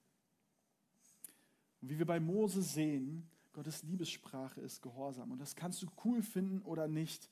[1.84, 5.32] Und wie wir bei Mose sehen, Gottes Liebessprache ist Gehorsam.
[5.32, 7.28] Und das kannst du cool finden oder nicht.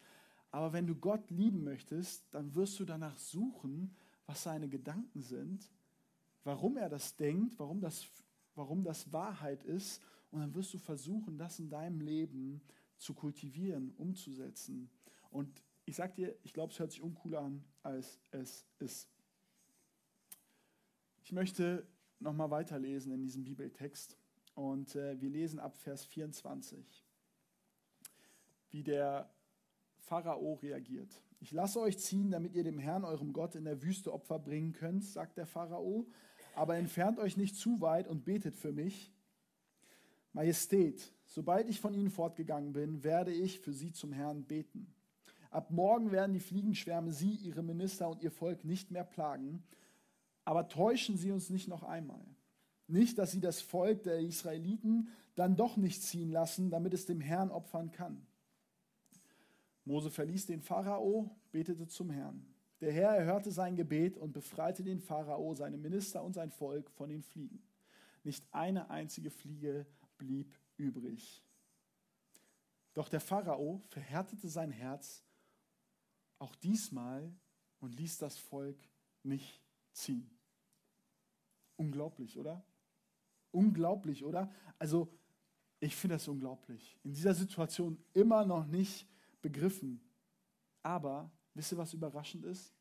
[0.49, 5.69] Aber wenn du Gott lieben möchtest, dann wirst du danach suchen, was seine Gedanken sind,
[6.43, 8.07] warum er das denkt, warum das,
[8.55, 10.01] warum das Wahrheit ist.
[10.31, 12.59] Und dann wirst du versuchen, das in deinem Leben
[12.97, 14.89] zu kultivieren, umzusetzen.
[15.29, 19.07] Und ich sage dir, ich glaube, es hört sich uncooler an, als es ist.
[21.23, 21.85] Ich möchte
[22.19, 24.17] nochmal weiterlesen in diesem Bibeltext.
[24.55, 27.05] Und äh, wir lesen ab Vers 24,
[28.71, 29.29] wie der
[29.99, 31.21] Pharao reagiert.
[31.41, 34.71] Ich lasse euch ziehen, damit ihr dem Herrn, eurem Gott, in der Wüste Opfer bringen
[34.73, 36.07] könnt, sagt der Pharao.
[36.55, 39.13] Aber entfernt euch nicht zu weit und betet für mich.
[40.31, 44.93] Majestät, sobald ich von ihnen fortgegangen bin, werde ich für sie zum Herrn beten.
[45.51, 49.63] Ab morgen werden die Fliegenschwärme sie, ihre Minister und ihr Volk nicht mehr plagen.
[50.45, 52.25] Aber täuschen sie uns nicht noch einmal.
[52.87, 57.19] Nicht, dass sie das Volk der Israeliten dann doch nicht ziehen lassen, damit es dem
[57.21, 58.25] Herrn opfern kann.
[59.83, 62.45] Mose verließ den Pharao, betete zum Herrn.
[62.81, 67.09] Der Herr erhörte sein Gebet und befreite den Pharao, seine Minister und sein Volk von
[67.09, 67.61] den Fliegen.
[68.23, 69.85] Nicht eine einzige Fliege
[70.17, 71.43] blieb übrig.
[72.93, 75.23] Doch der Pharao verhärtete sein Herz
[76.39, 77.31] auch diesmal
[77.79, 78.77] und ließ das Volk
[79.23, 80.29] nicht ziehen.
[81.77, 82.63] Unglaublich, oder?
[83.55, 84.51] Unglaublich, oder?
[84.77, 85.09] Also,
[85.79, 86.97] ich finde das unglaublich.
[87.03, 89.07] In dieser Situation immer noch nicht
[89.41, 90.01] begriffen.
[90.83, 92.73] Aber, wisst ihr, was überraschend ist?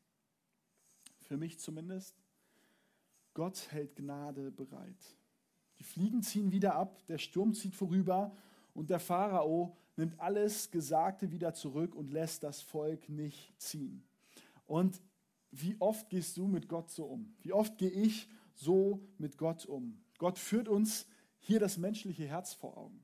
[1.21, 2.15] Für mich zumindest.
[3.33, 5.17] Gott hält Gnade bereit.
[5.79, 8.35] Die Fliegen ziehen wieder ab, der Sturm zieht vorüber
[8.73, 14.03] und der Pharao nimmt alles Gesagte wieder zurück und lässt das Volk nicht ziehen.
[14.65, 15.01] Und
[15.51, 17.33] wie oft gehst du mit Gott so um?
[17.41, 20.01] Wie oft gehe ich so mit Gott um?
[20.17, 21.07] Gott führt uns
[21.39, 23.03] hier das menschliche Herz vor Augen.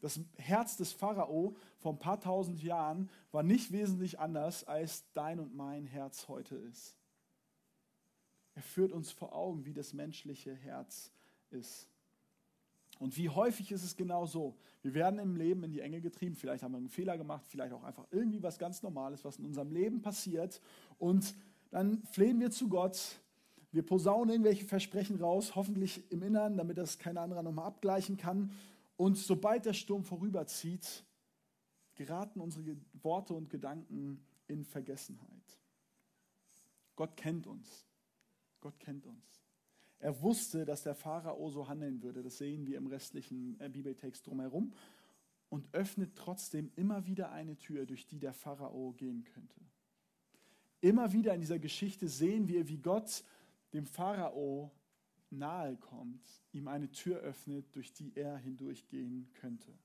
[0.00, 5.40] Das Herz des Pharao vor ein paar tausend Jahren war nicht wesentlich anders, als dein
[5.40, 6.96] und mein Herz heute ist.
[8.54, 11.12] Er führt uns vor Augen, wie das menschliche Herz
[11.50, 11.86] ist.
[12.98, 14.56] Und wie häufig ist es genau so?
[14.82, 17.72] Wir werden im Leben in die Enge getrieben, vielleicht haben wir einen Fehler gemacht, vielleicht
[17.72, 20.60] auch einfach irgendwie was ganz Normales, was in unserem Leben passiert.
[20.98, 21.34] Und
[21.70, 23.20] dann flehen wir zu Gott,
[23.72, 28.52] wir posaunen irgendwelche Versprechen raus, hoffentlich im Innern, damit das kein anderer nochmal abgleichen kann.
[28.96, 31.04] Und sobald der Sturm vorüberzieht,
[31.94, 35.58] geraten unsere Worte und Gedanken in Vergessenheit.
[36.96, 37.86] Gott kennt uns.
[38.60, 39.40] Gott kennt uns.
[40.00, 42.22] Er wusste, dass der Pharao so handeln würde.
[42.22, 44.72] Das sehen wir im restlichen äh, Bibeltext drumherum.
[45.50, 49.60] Und öffnet trotzdem immer wieder eine Tür, durch die der Pharao gehen könnte.
[50.80, 53.24] Immer wieder in dieser Geschichte sehen wir, wie Gott
[53.72, 54.70] dem Pharao
[55.30, 59.78] nahe kommt, ihm eine Tür öffnet, durch die er hindurchgehen könnte.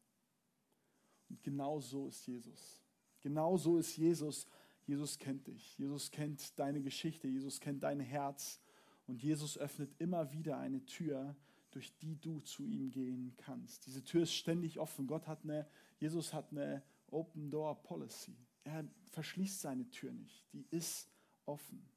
[1.30, 2.84] Und genau so ist Jesus.
[3.22, 4.48] Genau so ist Jesus.
[4.86, 5.78] Jesus kennt dich.
[5.78, 7.28] Jesus kennt deine Geschichte.
[7.28, 8.62] Jesus kennt dein Herz.
[9.08, 11.36] Und Jesus öffnet immer wieder eine Tür,
[11.72, 13.86] durch die du zu ihm gehen kannst.
[13.86, 15.08] Diese Tür ist ständig offen.
[15.08, 15.68] Gott hat eine,
[16.00, 18.36] Jesus hat eine Open Door Policy.
[18.64, 20.52] Er verschließt seine Tür nicht.
[20.54, 21.10] Die ist
[21.46, 21.88] offen.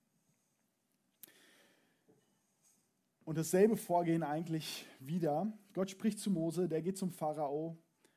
[3.29, 5.53] Und dasselbe Vorgehen eigentlich wieder.
[5.75, 7.77] Gott spricht zu Mose, der geht zum Pharao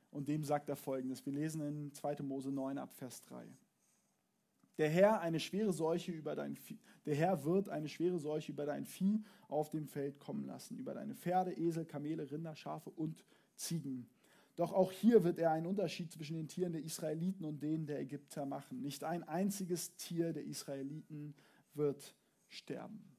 [0.09, 1.25] und dem sagt er folgendes.
[1.25, 2.23] Wir lesen in 2.
[2.23, 3.45] Mose 9 ab Vers 3.
[4.77, 8.65] Der Herr, eine schwere Seuche über dein Vieh, der Herr wird eine schwere Seuche über
[8.65, 13.25] dein Vieh auf dem Feld kommen lassen, über deine Pferde, Esel, Kamele, Rinder, Schafe und
[13.57, 14.07] Ziegen.
[14.55, 17.99] Doch auch hier wird er einen Unterschied zwischen den Tieren der Israeliten und denen der
[17.99, 18.81] Ägypter machen.
[18.81, 21.35] Nicht ein einziges Tier der Israeliten
[21.73, 22.15] wird
[22.47, 23.10] sterben.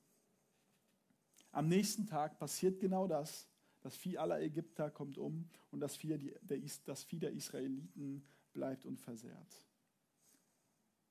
[1.52, 3.46] Am nächsten Tag passiert genau das.
[3.82, 8.86] Das Vieh aller Ägypter kommt um und das Vieh der, das Vieh der Israeliten bleibt
[8.86, 9.66] unversehrt.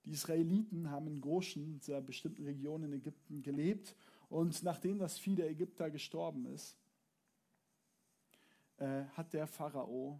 [0.05, 3.95] Die Israeliten haben in Goshen, dieser bestimmten Region in Ägypten, gelebt
[4.29, 6.77] und nachdem das Vieh der Ägypter gestorben ist,
[8.77, 10.19] äh, hat der Pharao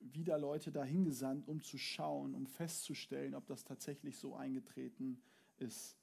[0.00, 5.22] wieder Leute dahin gesandt, um zu schauen, um festzustellen, ob das tatsächlich so eingetreten
[5.56, 5.97] ist.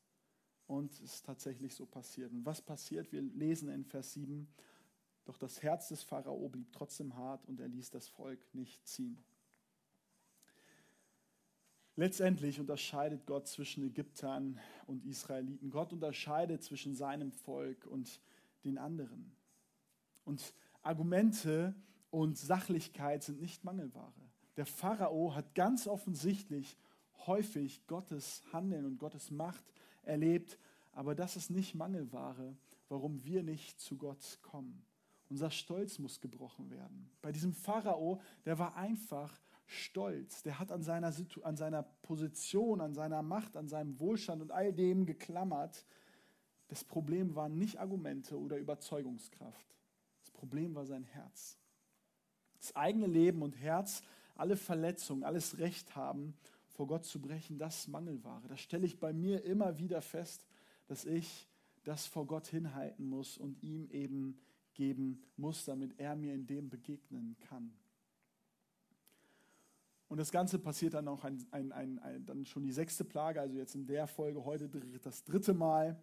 [0.67, 2.32] Und es ist tatsächlich so passiert.
[2.32, 3.12] Und was passiert?
[3.12, 4.47] Wir lesen in Vers 7,
[5.25, 9.23] doch das Herz des Pharao blieb trotzdem hart und er ließ das Volk nicht ziehen.
[11.97, 15.69] Letztendlich unterscheidet Gott zwischen Ägyptern und Israeliten.
[15.71, 18.19] Gott unterscheidet zwischen seinem Volk und
[18.65, 19.32] den anderen.
[20.25, 21.73] Und Argumente
[22.12, 24.13] und Sachlichkeit sind nicht Mangelware.
[24.58, 26.78] Der Pharao hat ganz offensichtlich
[27.25, 29.63] häufig Gottes Handeln und Gottes Macht
[30.06, 30.58] erlebt,
[30.91, 32.56] aber das ist nicht Mangelware,
[32.89, 34.86] warum wir nicht zu Gott kommen.
[35.30, 37.10] Unser Stolz muss gebrochen werden.
[37.22, 40.44] Bei diesem Pharao, der war einfach stolz.
[40.44, 44.52] Der hat an seiner, Situ an seiner Position, an seiner Macht, an seinem Wohlstand und
[44.52, 45.86] all dem geklammert.
[46.68, 49.76] Das Problem waren nicht Argumente oder Überzeugungskraft.
[50.22, 51.58] Das Problem war sein Herz.
[52.60, 54.02] Das eigene Leben und Herz,
[54.36, 56.36] alle Verletzungen, alles Recht haben,
[56.76, 58.48] vor Gott zu brechen, das Mangelware.
[58.50, 60.46] Das stelle ich bei mir immer wieder fest,
[60.88, 61.48] dass ich
[61.84, 64.38] das vor Gott hinhalten muss und ihm eben
[64.74, 67.74] geben muss, damit er mir in dem begegnen kann.
[70.08, 73.56] Und das Ganze passiert dann auch ein, ein, ein, dann schon die sechste Plage, also
[73.56, 74.70] jetzt in der Folge heute
[75.02, 76.00] das dritte Mal.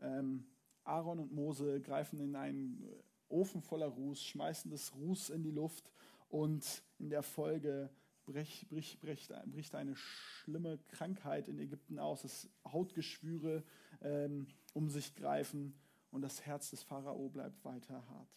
[0.00, 0.44] Ähm,
[0.84, 2.84] Aaron und Mose greifen in einen
[3.28, 5.90] Ofen voller Ruß, schmeißen das Ruß in die Luft
[6.28, 7.90] und in der Folge
[8.26, 13.62] bricht, bricht, bricht, bricht eine schlimme Krankheit in Ägypten aus, dass Hautgeschwüre
[14.02, 15.74] ähm, um sich greifen
[16.10, 18.28] und das Herz des Pharao bleibt weiter hart.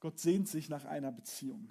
[0.00, 1.70] Gott sehnt sich nach einer Beziehung.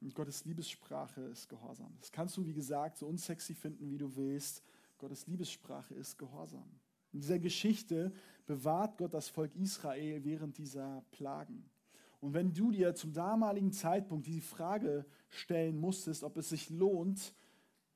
[0.00, 1.96] Und Gottes Liebessprache ist Gehorsam.
[1.98, 4.62] Das kannst du, wie gesagt, so unsexy finden, wie du willst.
[4.98, 6.68] Gottes Liebessprache ist Gehorsam.
[7.12, 8.12] In dieser Geschichte
[8.44, 11.70] bewahrt Gott das Volk Israel während dieser Plagen.
[12.24, 17.34] Und wenn du dir zum damaligen Zeitpunkt die Frage stellen musstest, ob es sich lohnt,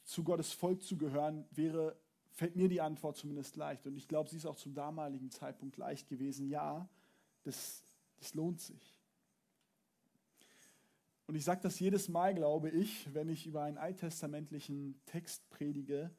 [0.04, 1.96] zu Gottes Volk zu gehören, wäre,
[2.32, 3.86] fällt mir die Antwort zumindest leicht.
[3.86, 6.46] Und ich glaube, sie ist auch zum damaligen Zeitpunkt leicht gewesen.
[6.46, 6.86] Ja,
[7.44, 7.82] das,
[8.18, 8.94] das lohnt sich.
[11.26, 16.10] Und ich sage das jedes Mal, glaube ich, wenn ich über einen alttestamentlichen Text predige,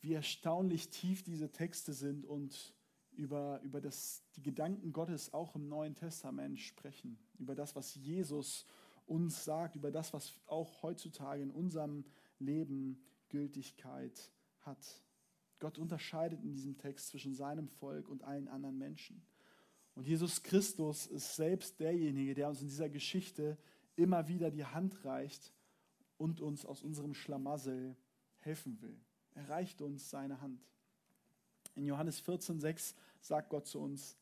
[0.00, 2.74] wie erstaunlich tief diese Texte sind und
[3.12, 8.66] über, über das, die Gedanken Gottes auch im Neuen Testament sprechen, über das, was Jesus
[9.06, 12.04] uns sagt, über das, was auch heutzutage in unserem
[12.38, 15.02] Leben Gültigkeit hat.
[15.58, 19.24] Gott unterscheidet in diesem Text zwischen seinem Volk und allen anderen Menschen.
[19.94, 23.58] Und Jesus Christus ist selbst derjenige, der uns in dieser Geschichte
[23.94, 25.52] immer wieder die Hand reicht
[26.16, 27.96] und uns aus unserem Schlamassel
[28.38, 28.98] helfen will.
[29.34, 30.66] Er reicht uns seine Hand.
[31.74, 34.16] In Johannes 14,6 sagt Gott zu uns,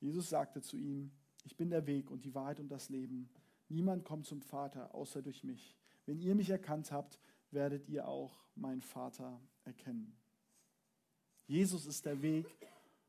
[0.00, 1.10] Jesus sagte zu ihm,
[1.44, 3.28] ich bin der Weg und die Wahrheit und das Leben.
[3.68, 5.76] Niemand kommt zum Vater außer durch mich.
[6.06, 7.18] Wenn ihr mich erkannt habt,
[7.50, 10.16] werdet ihr auch meinen Vater erkennen.
[11.46, 12.46] Jesus ist der Weg,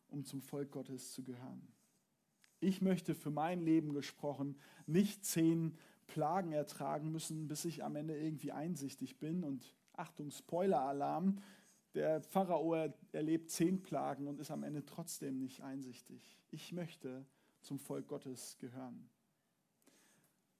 [0.09, 1.67] um zum Volk Gottes zu gehören.
[2.61, 8.17] Ich möchte für mein Leben gesprochen nicht zehn Plagen ertragen müssen, bis ich am Ende
[8.17, 9.43] irgendwie einsichtig bin.
[9.43, 11.41] Und Achtung, Spoiler-Alarm,
[11.93, 12.75] der Pharao
[13.11, 16.39] erlebt zehn Plagen und ist am Ende trotzdem nicht einsichtig.
[16.51, 17.25] Ich möchte
[17.61, 19.09] zum Volk Gottes gehören.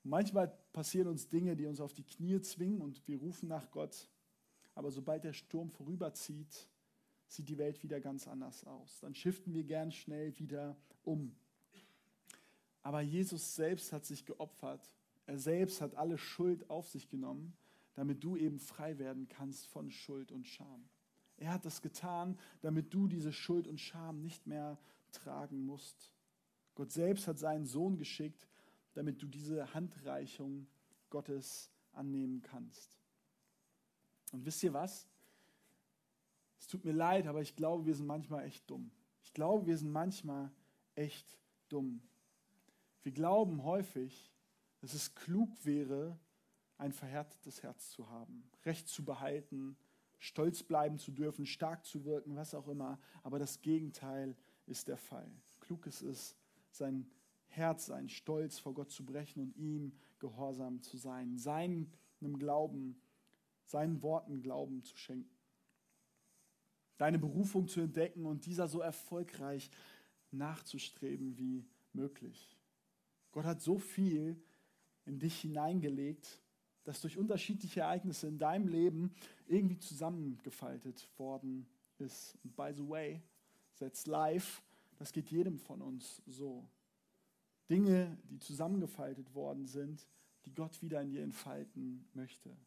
[0.04, 4.10] Manchmal passieren uns Dinge, die uns auf die Knie zwingen und wir rufen nach Gott.
[4.76, 6.68] Aber sobald der Sturm vorüberzieht,
[7.28, 9.00] sieht die Welt wieder ganz anders aus.
[9.02, 11.36] Dann shiften wir gern schnell wieder um.
[12.82, 14.90] Aber Jesus selbst hat sich geopfert.
[15.26, 17.54] Er selbst hat alle Schuld auf sich genommen,
[17.94, 20.90] damit du eben frei werden kannst von Schuld und Scham.
[21.40, 24.78] Er hat das getan, damit du diese Schuld und Scham nicht mehr
[25.12, 26.14] tragen musst.
[26.76, 28.48] Gott selbst hat seinen Sohn geschickt,
[28.94, 30.68] damit du diese Handreichung
[31.10, 32.98] Gottes annehmen kannst.
[34.34, 35.08] Und wisst ihr was?
[36.60, 38.92] Es tut mir leid, aber ich glaube, wir sind manchmal echt dumm.
[39.24, 40.52] Ich glaube, wir sind manchmal
[40.96, 42.02] echt dumm.
[43.04, 44.30] Wir glauben häufig,
[44.82, 46.20] dass es klug wäre,
[46.78, 49.78] ein verhärtetes Herz zu haben, Recht zu behalten,
[50.20, 53.00] stolz bleiben zu dürfen, stark zu wirken, was auch immer.
[53.24, 54.36] Aber das Gegenteil
[54.68, 55.32] ist der Fall.
[55.62, 56.36] Klug ist es,
[56.72, 57.10] sein
[57.48, 61.90] Herz, sein Stolz vor Gott zu brechen und ihm gehorsam zu sein, seinem
[62.38, 63.02] Glauben,
[63.66, 65.36] seinen Worten Glauben zu schenken.
[66.98, 69.72] Deine Berufung zu entdecken und dieser so erfolgreich
[70.32, 72.58] nachzustreben wie möglich.
[73.32, 74.40] Gott hat so viel
[75.06, 76.42] in dich hineingelegt,
[76.90, 79.14] das durch unterschiedliche Ereignisse in deinem Leben
[79.48, 81.68] irgendwie zusammengefaltet worden
[82.00, 82.36] ist.
[82.44, 83.22] Und by the way,
[83.78, 84.64] that's life,
[84.98, 86.68] das geht jedem von uns so.
[87.70, 90.08] Dinge, die zusammengefaltet worden sind,
[90.46, 92.58] die Gott wieder in dir entfalten möchte.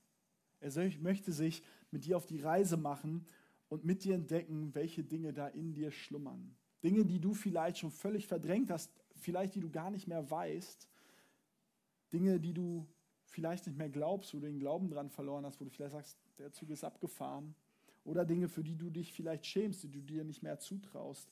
[0.60, 0.70] Er
[1.00, 1.60] möchte sich
[1.90, 3.26] mit dir auf die Reise machen
[3.70, 6.54] und mit dir entdecken, welche Dinge da in dir schlummern.
[6.84, 10.86] Dinge, die du vielleicht schon völlig verdrängt hast, vielleicht die du gar nicht mehr weißt.
[12.12, 12.86] Dinge, die du
[13.32, 16.18] vielleicht nicht mehr glaubst, wo du den Glauben dran verloren hast, wo du vielleicht sagst,
[16.38, 17.54] der Zug ist abgefahren.
[18.04, 21.30] Oder Dinge, für die du dich vielleicht schämst, die du dir nicht mehr zutraust.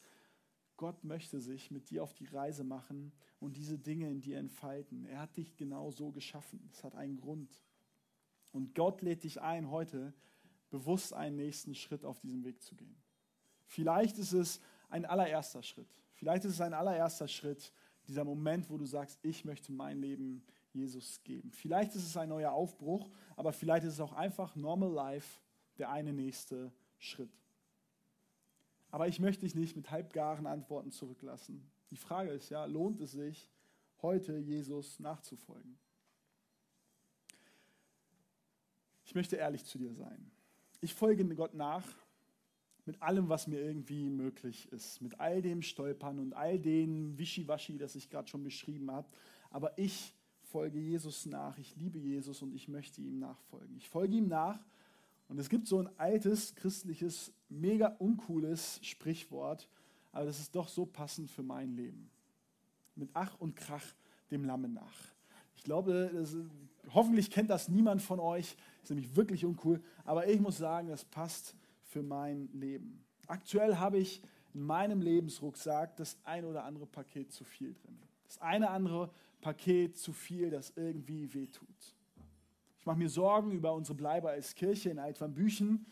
[0.76, 5.04] Gott möchte sich mit dir auf die Reise machen und diese Dinge in dir entfalten.
[5.04, 6.68] Er hat dich genau so geschaffen.
[6.72, 7.50] Es hat einen Grund.
[8.52, 10.14] Und Gott lädt dich ein, heute
[10.70, 12.96] bewusst einen nächsten Schritt auf diesem Weg zu gehen.
[13.66, 15.88] Vielleicht ist es ein allererster Schritt.
[16.14, 17.72] Vielleicht ist es ein allererster Schritt,
[18.08, 20.42] dieser Moment, wo du sagst, ich möchte mein Leben
[20.72, 21.50] Jesus geben.
[21.52, 25.40] Vielleicht ist es ein neuer Aufbruch, aber vielleicht ist es auch einfach normal life,
[25.78, 27.32] der eine nächste Schritt.
[28.90, 31.70] Aber ich möchte dich nicht mit halbgaren Antworten zurücklassen.
[31.90, 33.50] Die Frage ist ja, lohnt es sich,
[34.02, 35.78] heute Jesus nachzufolgen?
[39.04, 40.30] Ich möchte ehrlich zu dir sein.
[40.80, 41.86] Ich folge Gott nach
[42.86, 47.76] mit allem, was mir irgendwie möglich ist, mit all dem Stolpern und all dem Wischiwaschi,
[47.76, 49.08] das ich gerade schon beschrieben habe.
[49.50, 50.14] Aber ich
[50.50, 53.76] folge Jesus nach, ich liebe Jesus und ich möchte ihm nachfolgen.
[53.76, 54.58] Ich folge ihm nach
[55.28, 59.68] und es gibt so ein altes, christliches, mega uncooles Sprichwort,
[60.12, 62.10] aber das ist doch so passend für mein Leben.
[62.96, 63.84] Mit Ach und Krach
[64.30, 65.14] dem Lamme nach.
[65.56, 66.36] Ich glaube, das,
[66.92, 71.04] hoffentlich kennt das niemand von euch, ist nämlich wirklich uncool, aber ich muss sagen, das
[71.04, 73.04] passt für mein Leben.
[73.28, 74.22] Aktuell habe ich
[74.52, 77.98] in meinem Lebensrucksack das ein oder andere Paket zu viel drin.
[78.26, 79.10] Das eine andere
[79.40, 81.94] Paket zu viel, das irgendwie wehtut.
[82.78, 85.86] Ich mache mir Sorgen über unsere Bleibe als Kirche in Altwambüchen.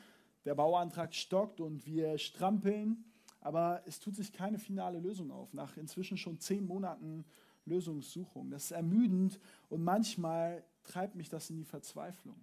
[0.45, 3.05] Der Bauantrag stockt und wir strampeln,
[3.41, 5.53] aber es tut sich keine finale Lösung auf.
[5.53, 7.25] Nach inzwischen schon zehn Monaten
[7.67, 8.51] Lösungssuchung.
[8.51, 9.39] Das ist ermüdend
[9.69, 12.41] und manchmal treibt mich das in die Verzweiflung.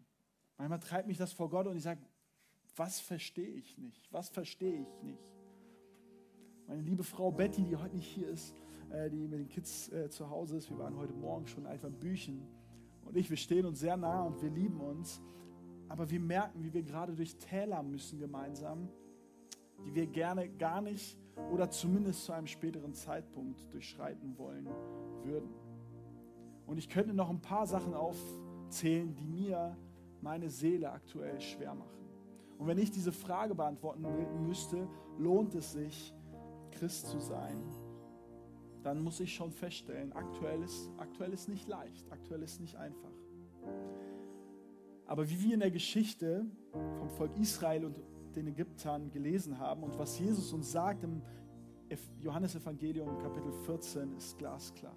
[0.58, 2.02] Manchmal treibt mich das vor Gott und ich sage,
[2.76, 4.12] was verstehe ich nicht?
[4.12, 5.24] Was verstehe ich nicht?
[6.68, 8.56] Meine liebe Frau Betty, die heute nicht hier ist,
[9.10, 12.48] die mit den Kids äh, zu Hause ist, wir waren heute Morgen schon einfach Büchen
[13.06, 15.22] und ich, wir stehen uns sehr nah und wir lieben uns,
[15.88, 18.90] aber wir merken, wie wir gerade durch Täler müssen gemeinsam,
[19.86, 21.18] die wir gerne gar nicht
[21.52, 24.68] oder zumindest zu einem späteren Zeitpunkt durchschreiten wollen
[25.24, 25.50] würden.
[26.66, 29.78] Und ich könnte noch ein paar Sachen aufzählen, die mir
[30.22, 31.92] meine Seele aktuell schwer machen.
[32.58, 34.04] Und wenn ich diese Frage beantworten
[34.48, 34.88] müsste,
[35.20, 36.14] lohnt es sich,
[36.72, 37.62] Christ zu sein,
[38.86, 43.12] dann muss ich schon feststellen, aktuell ist, aktuell ist nicht leicht, aktuell ist nicht einfach.
[45.08, 48.00] Aber wie wir in der Geschichte vom Volk Israel und
[48.36, 51.24] den Ägyptern gelesen haben und was Jesus uns sagt im
[52.20, 54.96] Johannesevangelium Kapitel 14, ist glasklar.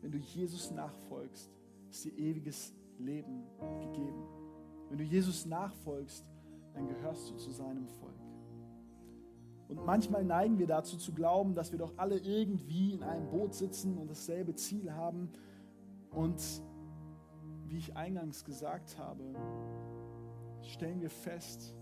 [0.00, 1.50] Wenn du Jesus nachfolgst,
[1.90, 3.44] ist dir ewiges Leben
[3.80, 4.24] gegeben.
[4.88, 6.24] Wenn du Jesus nachfolgst,
[6.72, 8.23] dann gehörst du zu seinem Volk.
[9.68, 13.54] Und manchmal neigen wir dazu zu glauben, dass wir doch alle irgendwie in einem Boot
[13.54, 15.30] sitzen und dasselbe Ziel haben.
[16.10, 16.42] Und
[17.66, 19.24] wie ich eingangs gesagt habe,
[20.62, 21.74] stellen wir fest,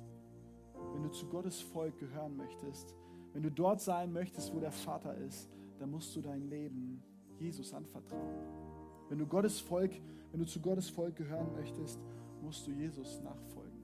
[0.93, 2.95] wenn du zu Gottes Volk gehören möchtest,
[3.33, 7.03] wenn du dort sein möchtest, wo der Vater ist, dann musst du dein Leben
[7.39, 8.39] Jesus anvertrauen.
[9.09, 9.93] Wenn du Gottes Volk,
[10.31, 12.01] wenn du zu Gottes Volk gehören möchtest,
[12.41, 13.83] musst du Jesus nachfolgen.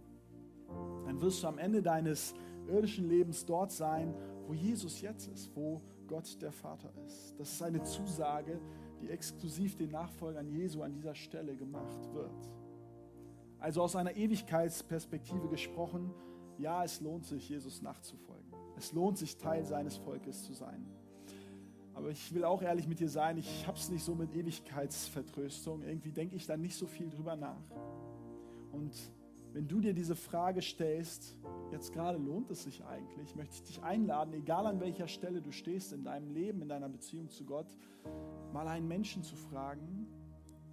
[1.07, 2.35] Dann wirst du am Ende deines
[2.69, 4.15] irdischen Lebens dort sein,
[4.47, 7.35] wo Jesus jetzt ist, wo Gott der Vater ist.
[7.39, 8.61] Das ist eine Zusage,
[9.01, 12.51] die exklusiv den Nachfolgern Jesu an dieser Stelle gemacht wird.
[13.59, 16.13] Also aus einer Ewigkeitsperspektive gesprochen,
[16.59, 18.53] ja, es lohnt sich, Jesus nachzufolgen.
[18.77, 20.87] Es lohnt sich, Teil seines Volkes zu sein.
[21.95, 25.83] Aber ich will auch ehrlich mit dir sein, ich habe es nicht so mit Ewigkeitsvertröstung.
[25.83, 27.65] Irgendwie denke ich da nicht so viel drüber nach.
[28.71, 28.95] Und
[29.53, 31.39] wenn du dir diese Frage stellst,
[31.73, 35.51] jetzt gerade lohnt es sich eigentlich, möchte ich dich einladen, egal an welcher Stelle du
[35.53, 37.67] stehst in deinem Leben, in deiner Beziehung zu Gott,
[38.53, 40.07] mal einen Menschen zu fragen,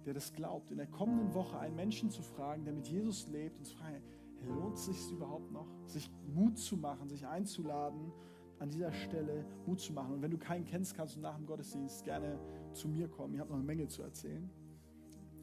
[0.04, 0.70] der das glaubt.
[0.70, 4.02] In der kommenden Woche einen Menschen zu fragen, der mit Jesus lebt und zu fragen,
[4.46, 8.12] lohnt es sich überhaupt noch, sich Mut zu machen, sich einzuladen,
[8.58, 10.14] an dieser Stelle Mut zu machen.
[10.14, 12.38] Und wenn du keinen kennst, kannst du nach dem Gottesdienst gerne
[12.72, 13.34] zu mir kommen.
[13.34, 14.48] Ich habe noch eine Menge zu erzählen.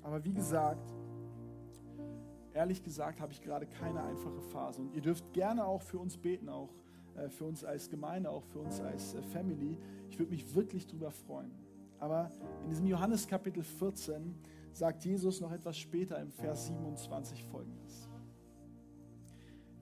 [0.02, 0.94] Aber wie gesagt,
[2.54, 4.82] ehrlich gesagt habe ich gerade keine einfache Phase.
[4.82, 6.70] Und ihr dürft gerne auch für uns beten, auch
[7.16, 9.78] äh, für uns als Gemeinde, auch für uns als äh, Family.
[10.10, 11.52] Ich würde mich wirklich darüber freuen.
[12.00, 12.32] Aber
[12.64, 14.36] in diesem Johannes Kapitel 14
[14.74, 18.10] sagt Jesus noch etwas später im Vers 27 folgendes.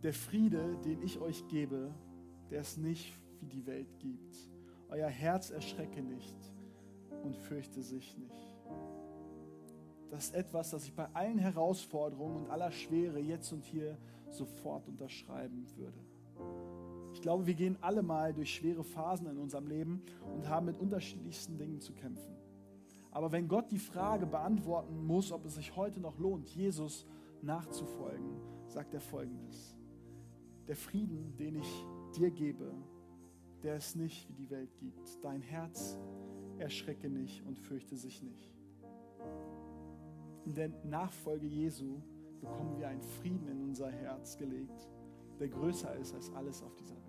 [0.04, 1.94] Der Friede, den ich euch gebe,
[2.50, 4.36] der ist nicht wie die Welt gibt.
[4.90, 6.38] Euer Herz erschrecke nicht
[7.24, 8.51] und fürchte sich nicht
[10.12, 13.98] das ist etwas, das ich bei allen Herausforderungen und aller Schwere jetzt und hier
[14.30, 15.98] sofort unterschreiben würde.
[17.14, 20.02] Ich glaube, wir gehen alle mal durch schwere Phasen in unserem Leben
[20.36, 22.36] und haben mit unterschiedlichsten Dingen zu kämpfen.
[23.10, 27.06] Aber wenn Gott die Frage beantworten muss, ob es sich heute noch lohnt, Jesus
[27.42, 28.36] nachzufolgen,
[28.68, 29.78] sagt er folgendes.
[30.68, 31.86] Der Frieden, den ich
[32.18, 32.74] dir gebe,
[33.64, 35.24] der ist nicht, wie die Welt gibt.
[35.24, 35.98] Dein Herz
[36.58, 38.51] erschrecke nicht und fürchte sich nicht.
[40.46, 42.02] In der Nachfolge Jesu
[42.40, 44.90] bekommen wir einen Frieden in unser Herz gelegt,
[45.40, 47.01] der größer ist als alles auf dieser Welt.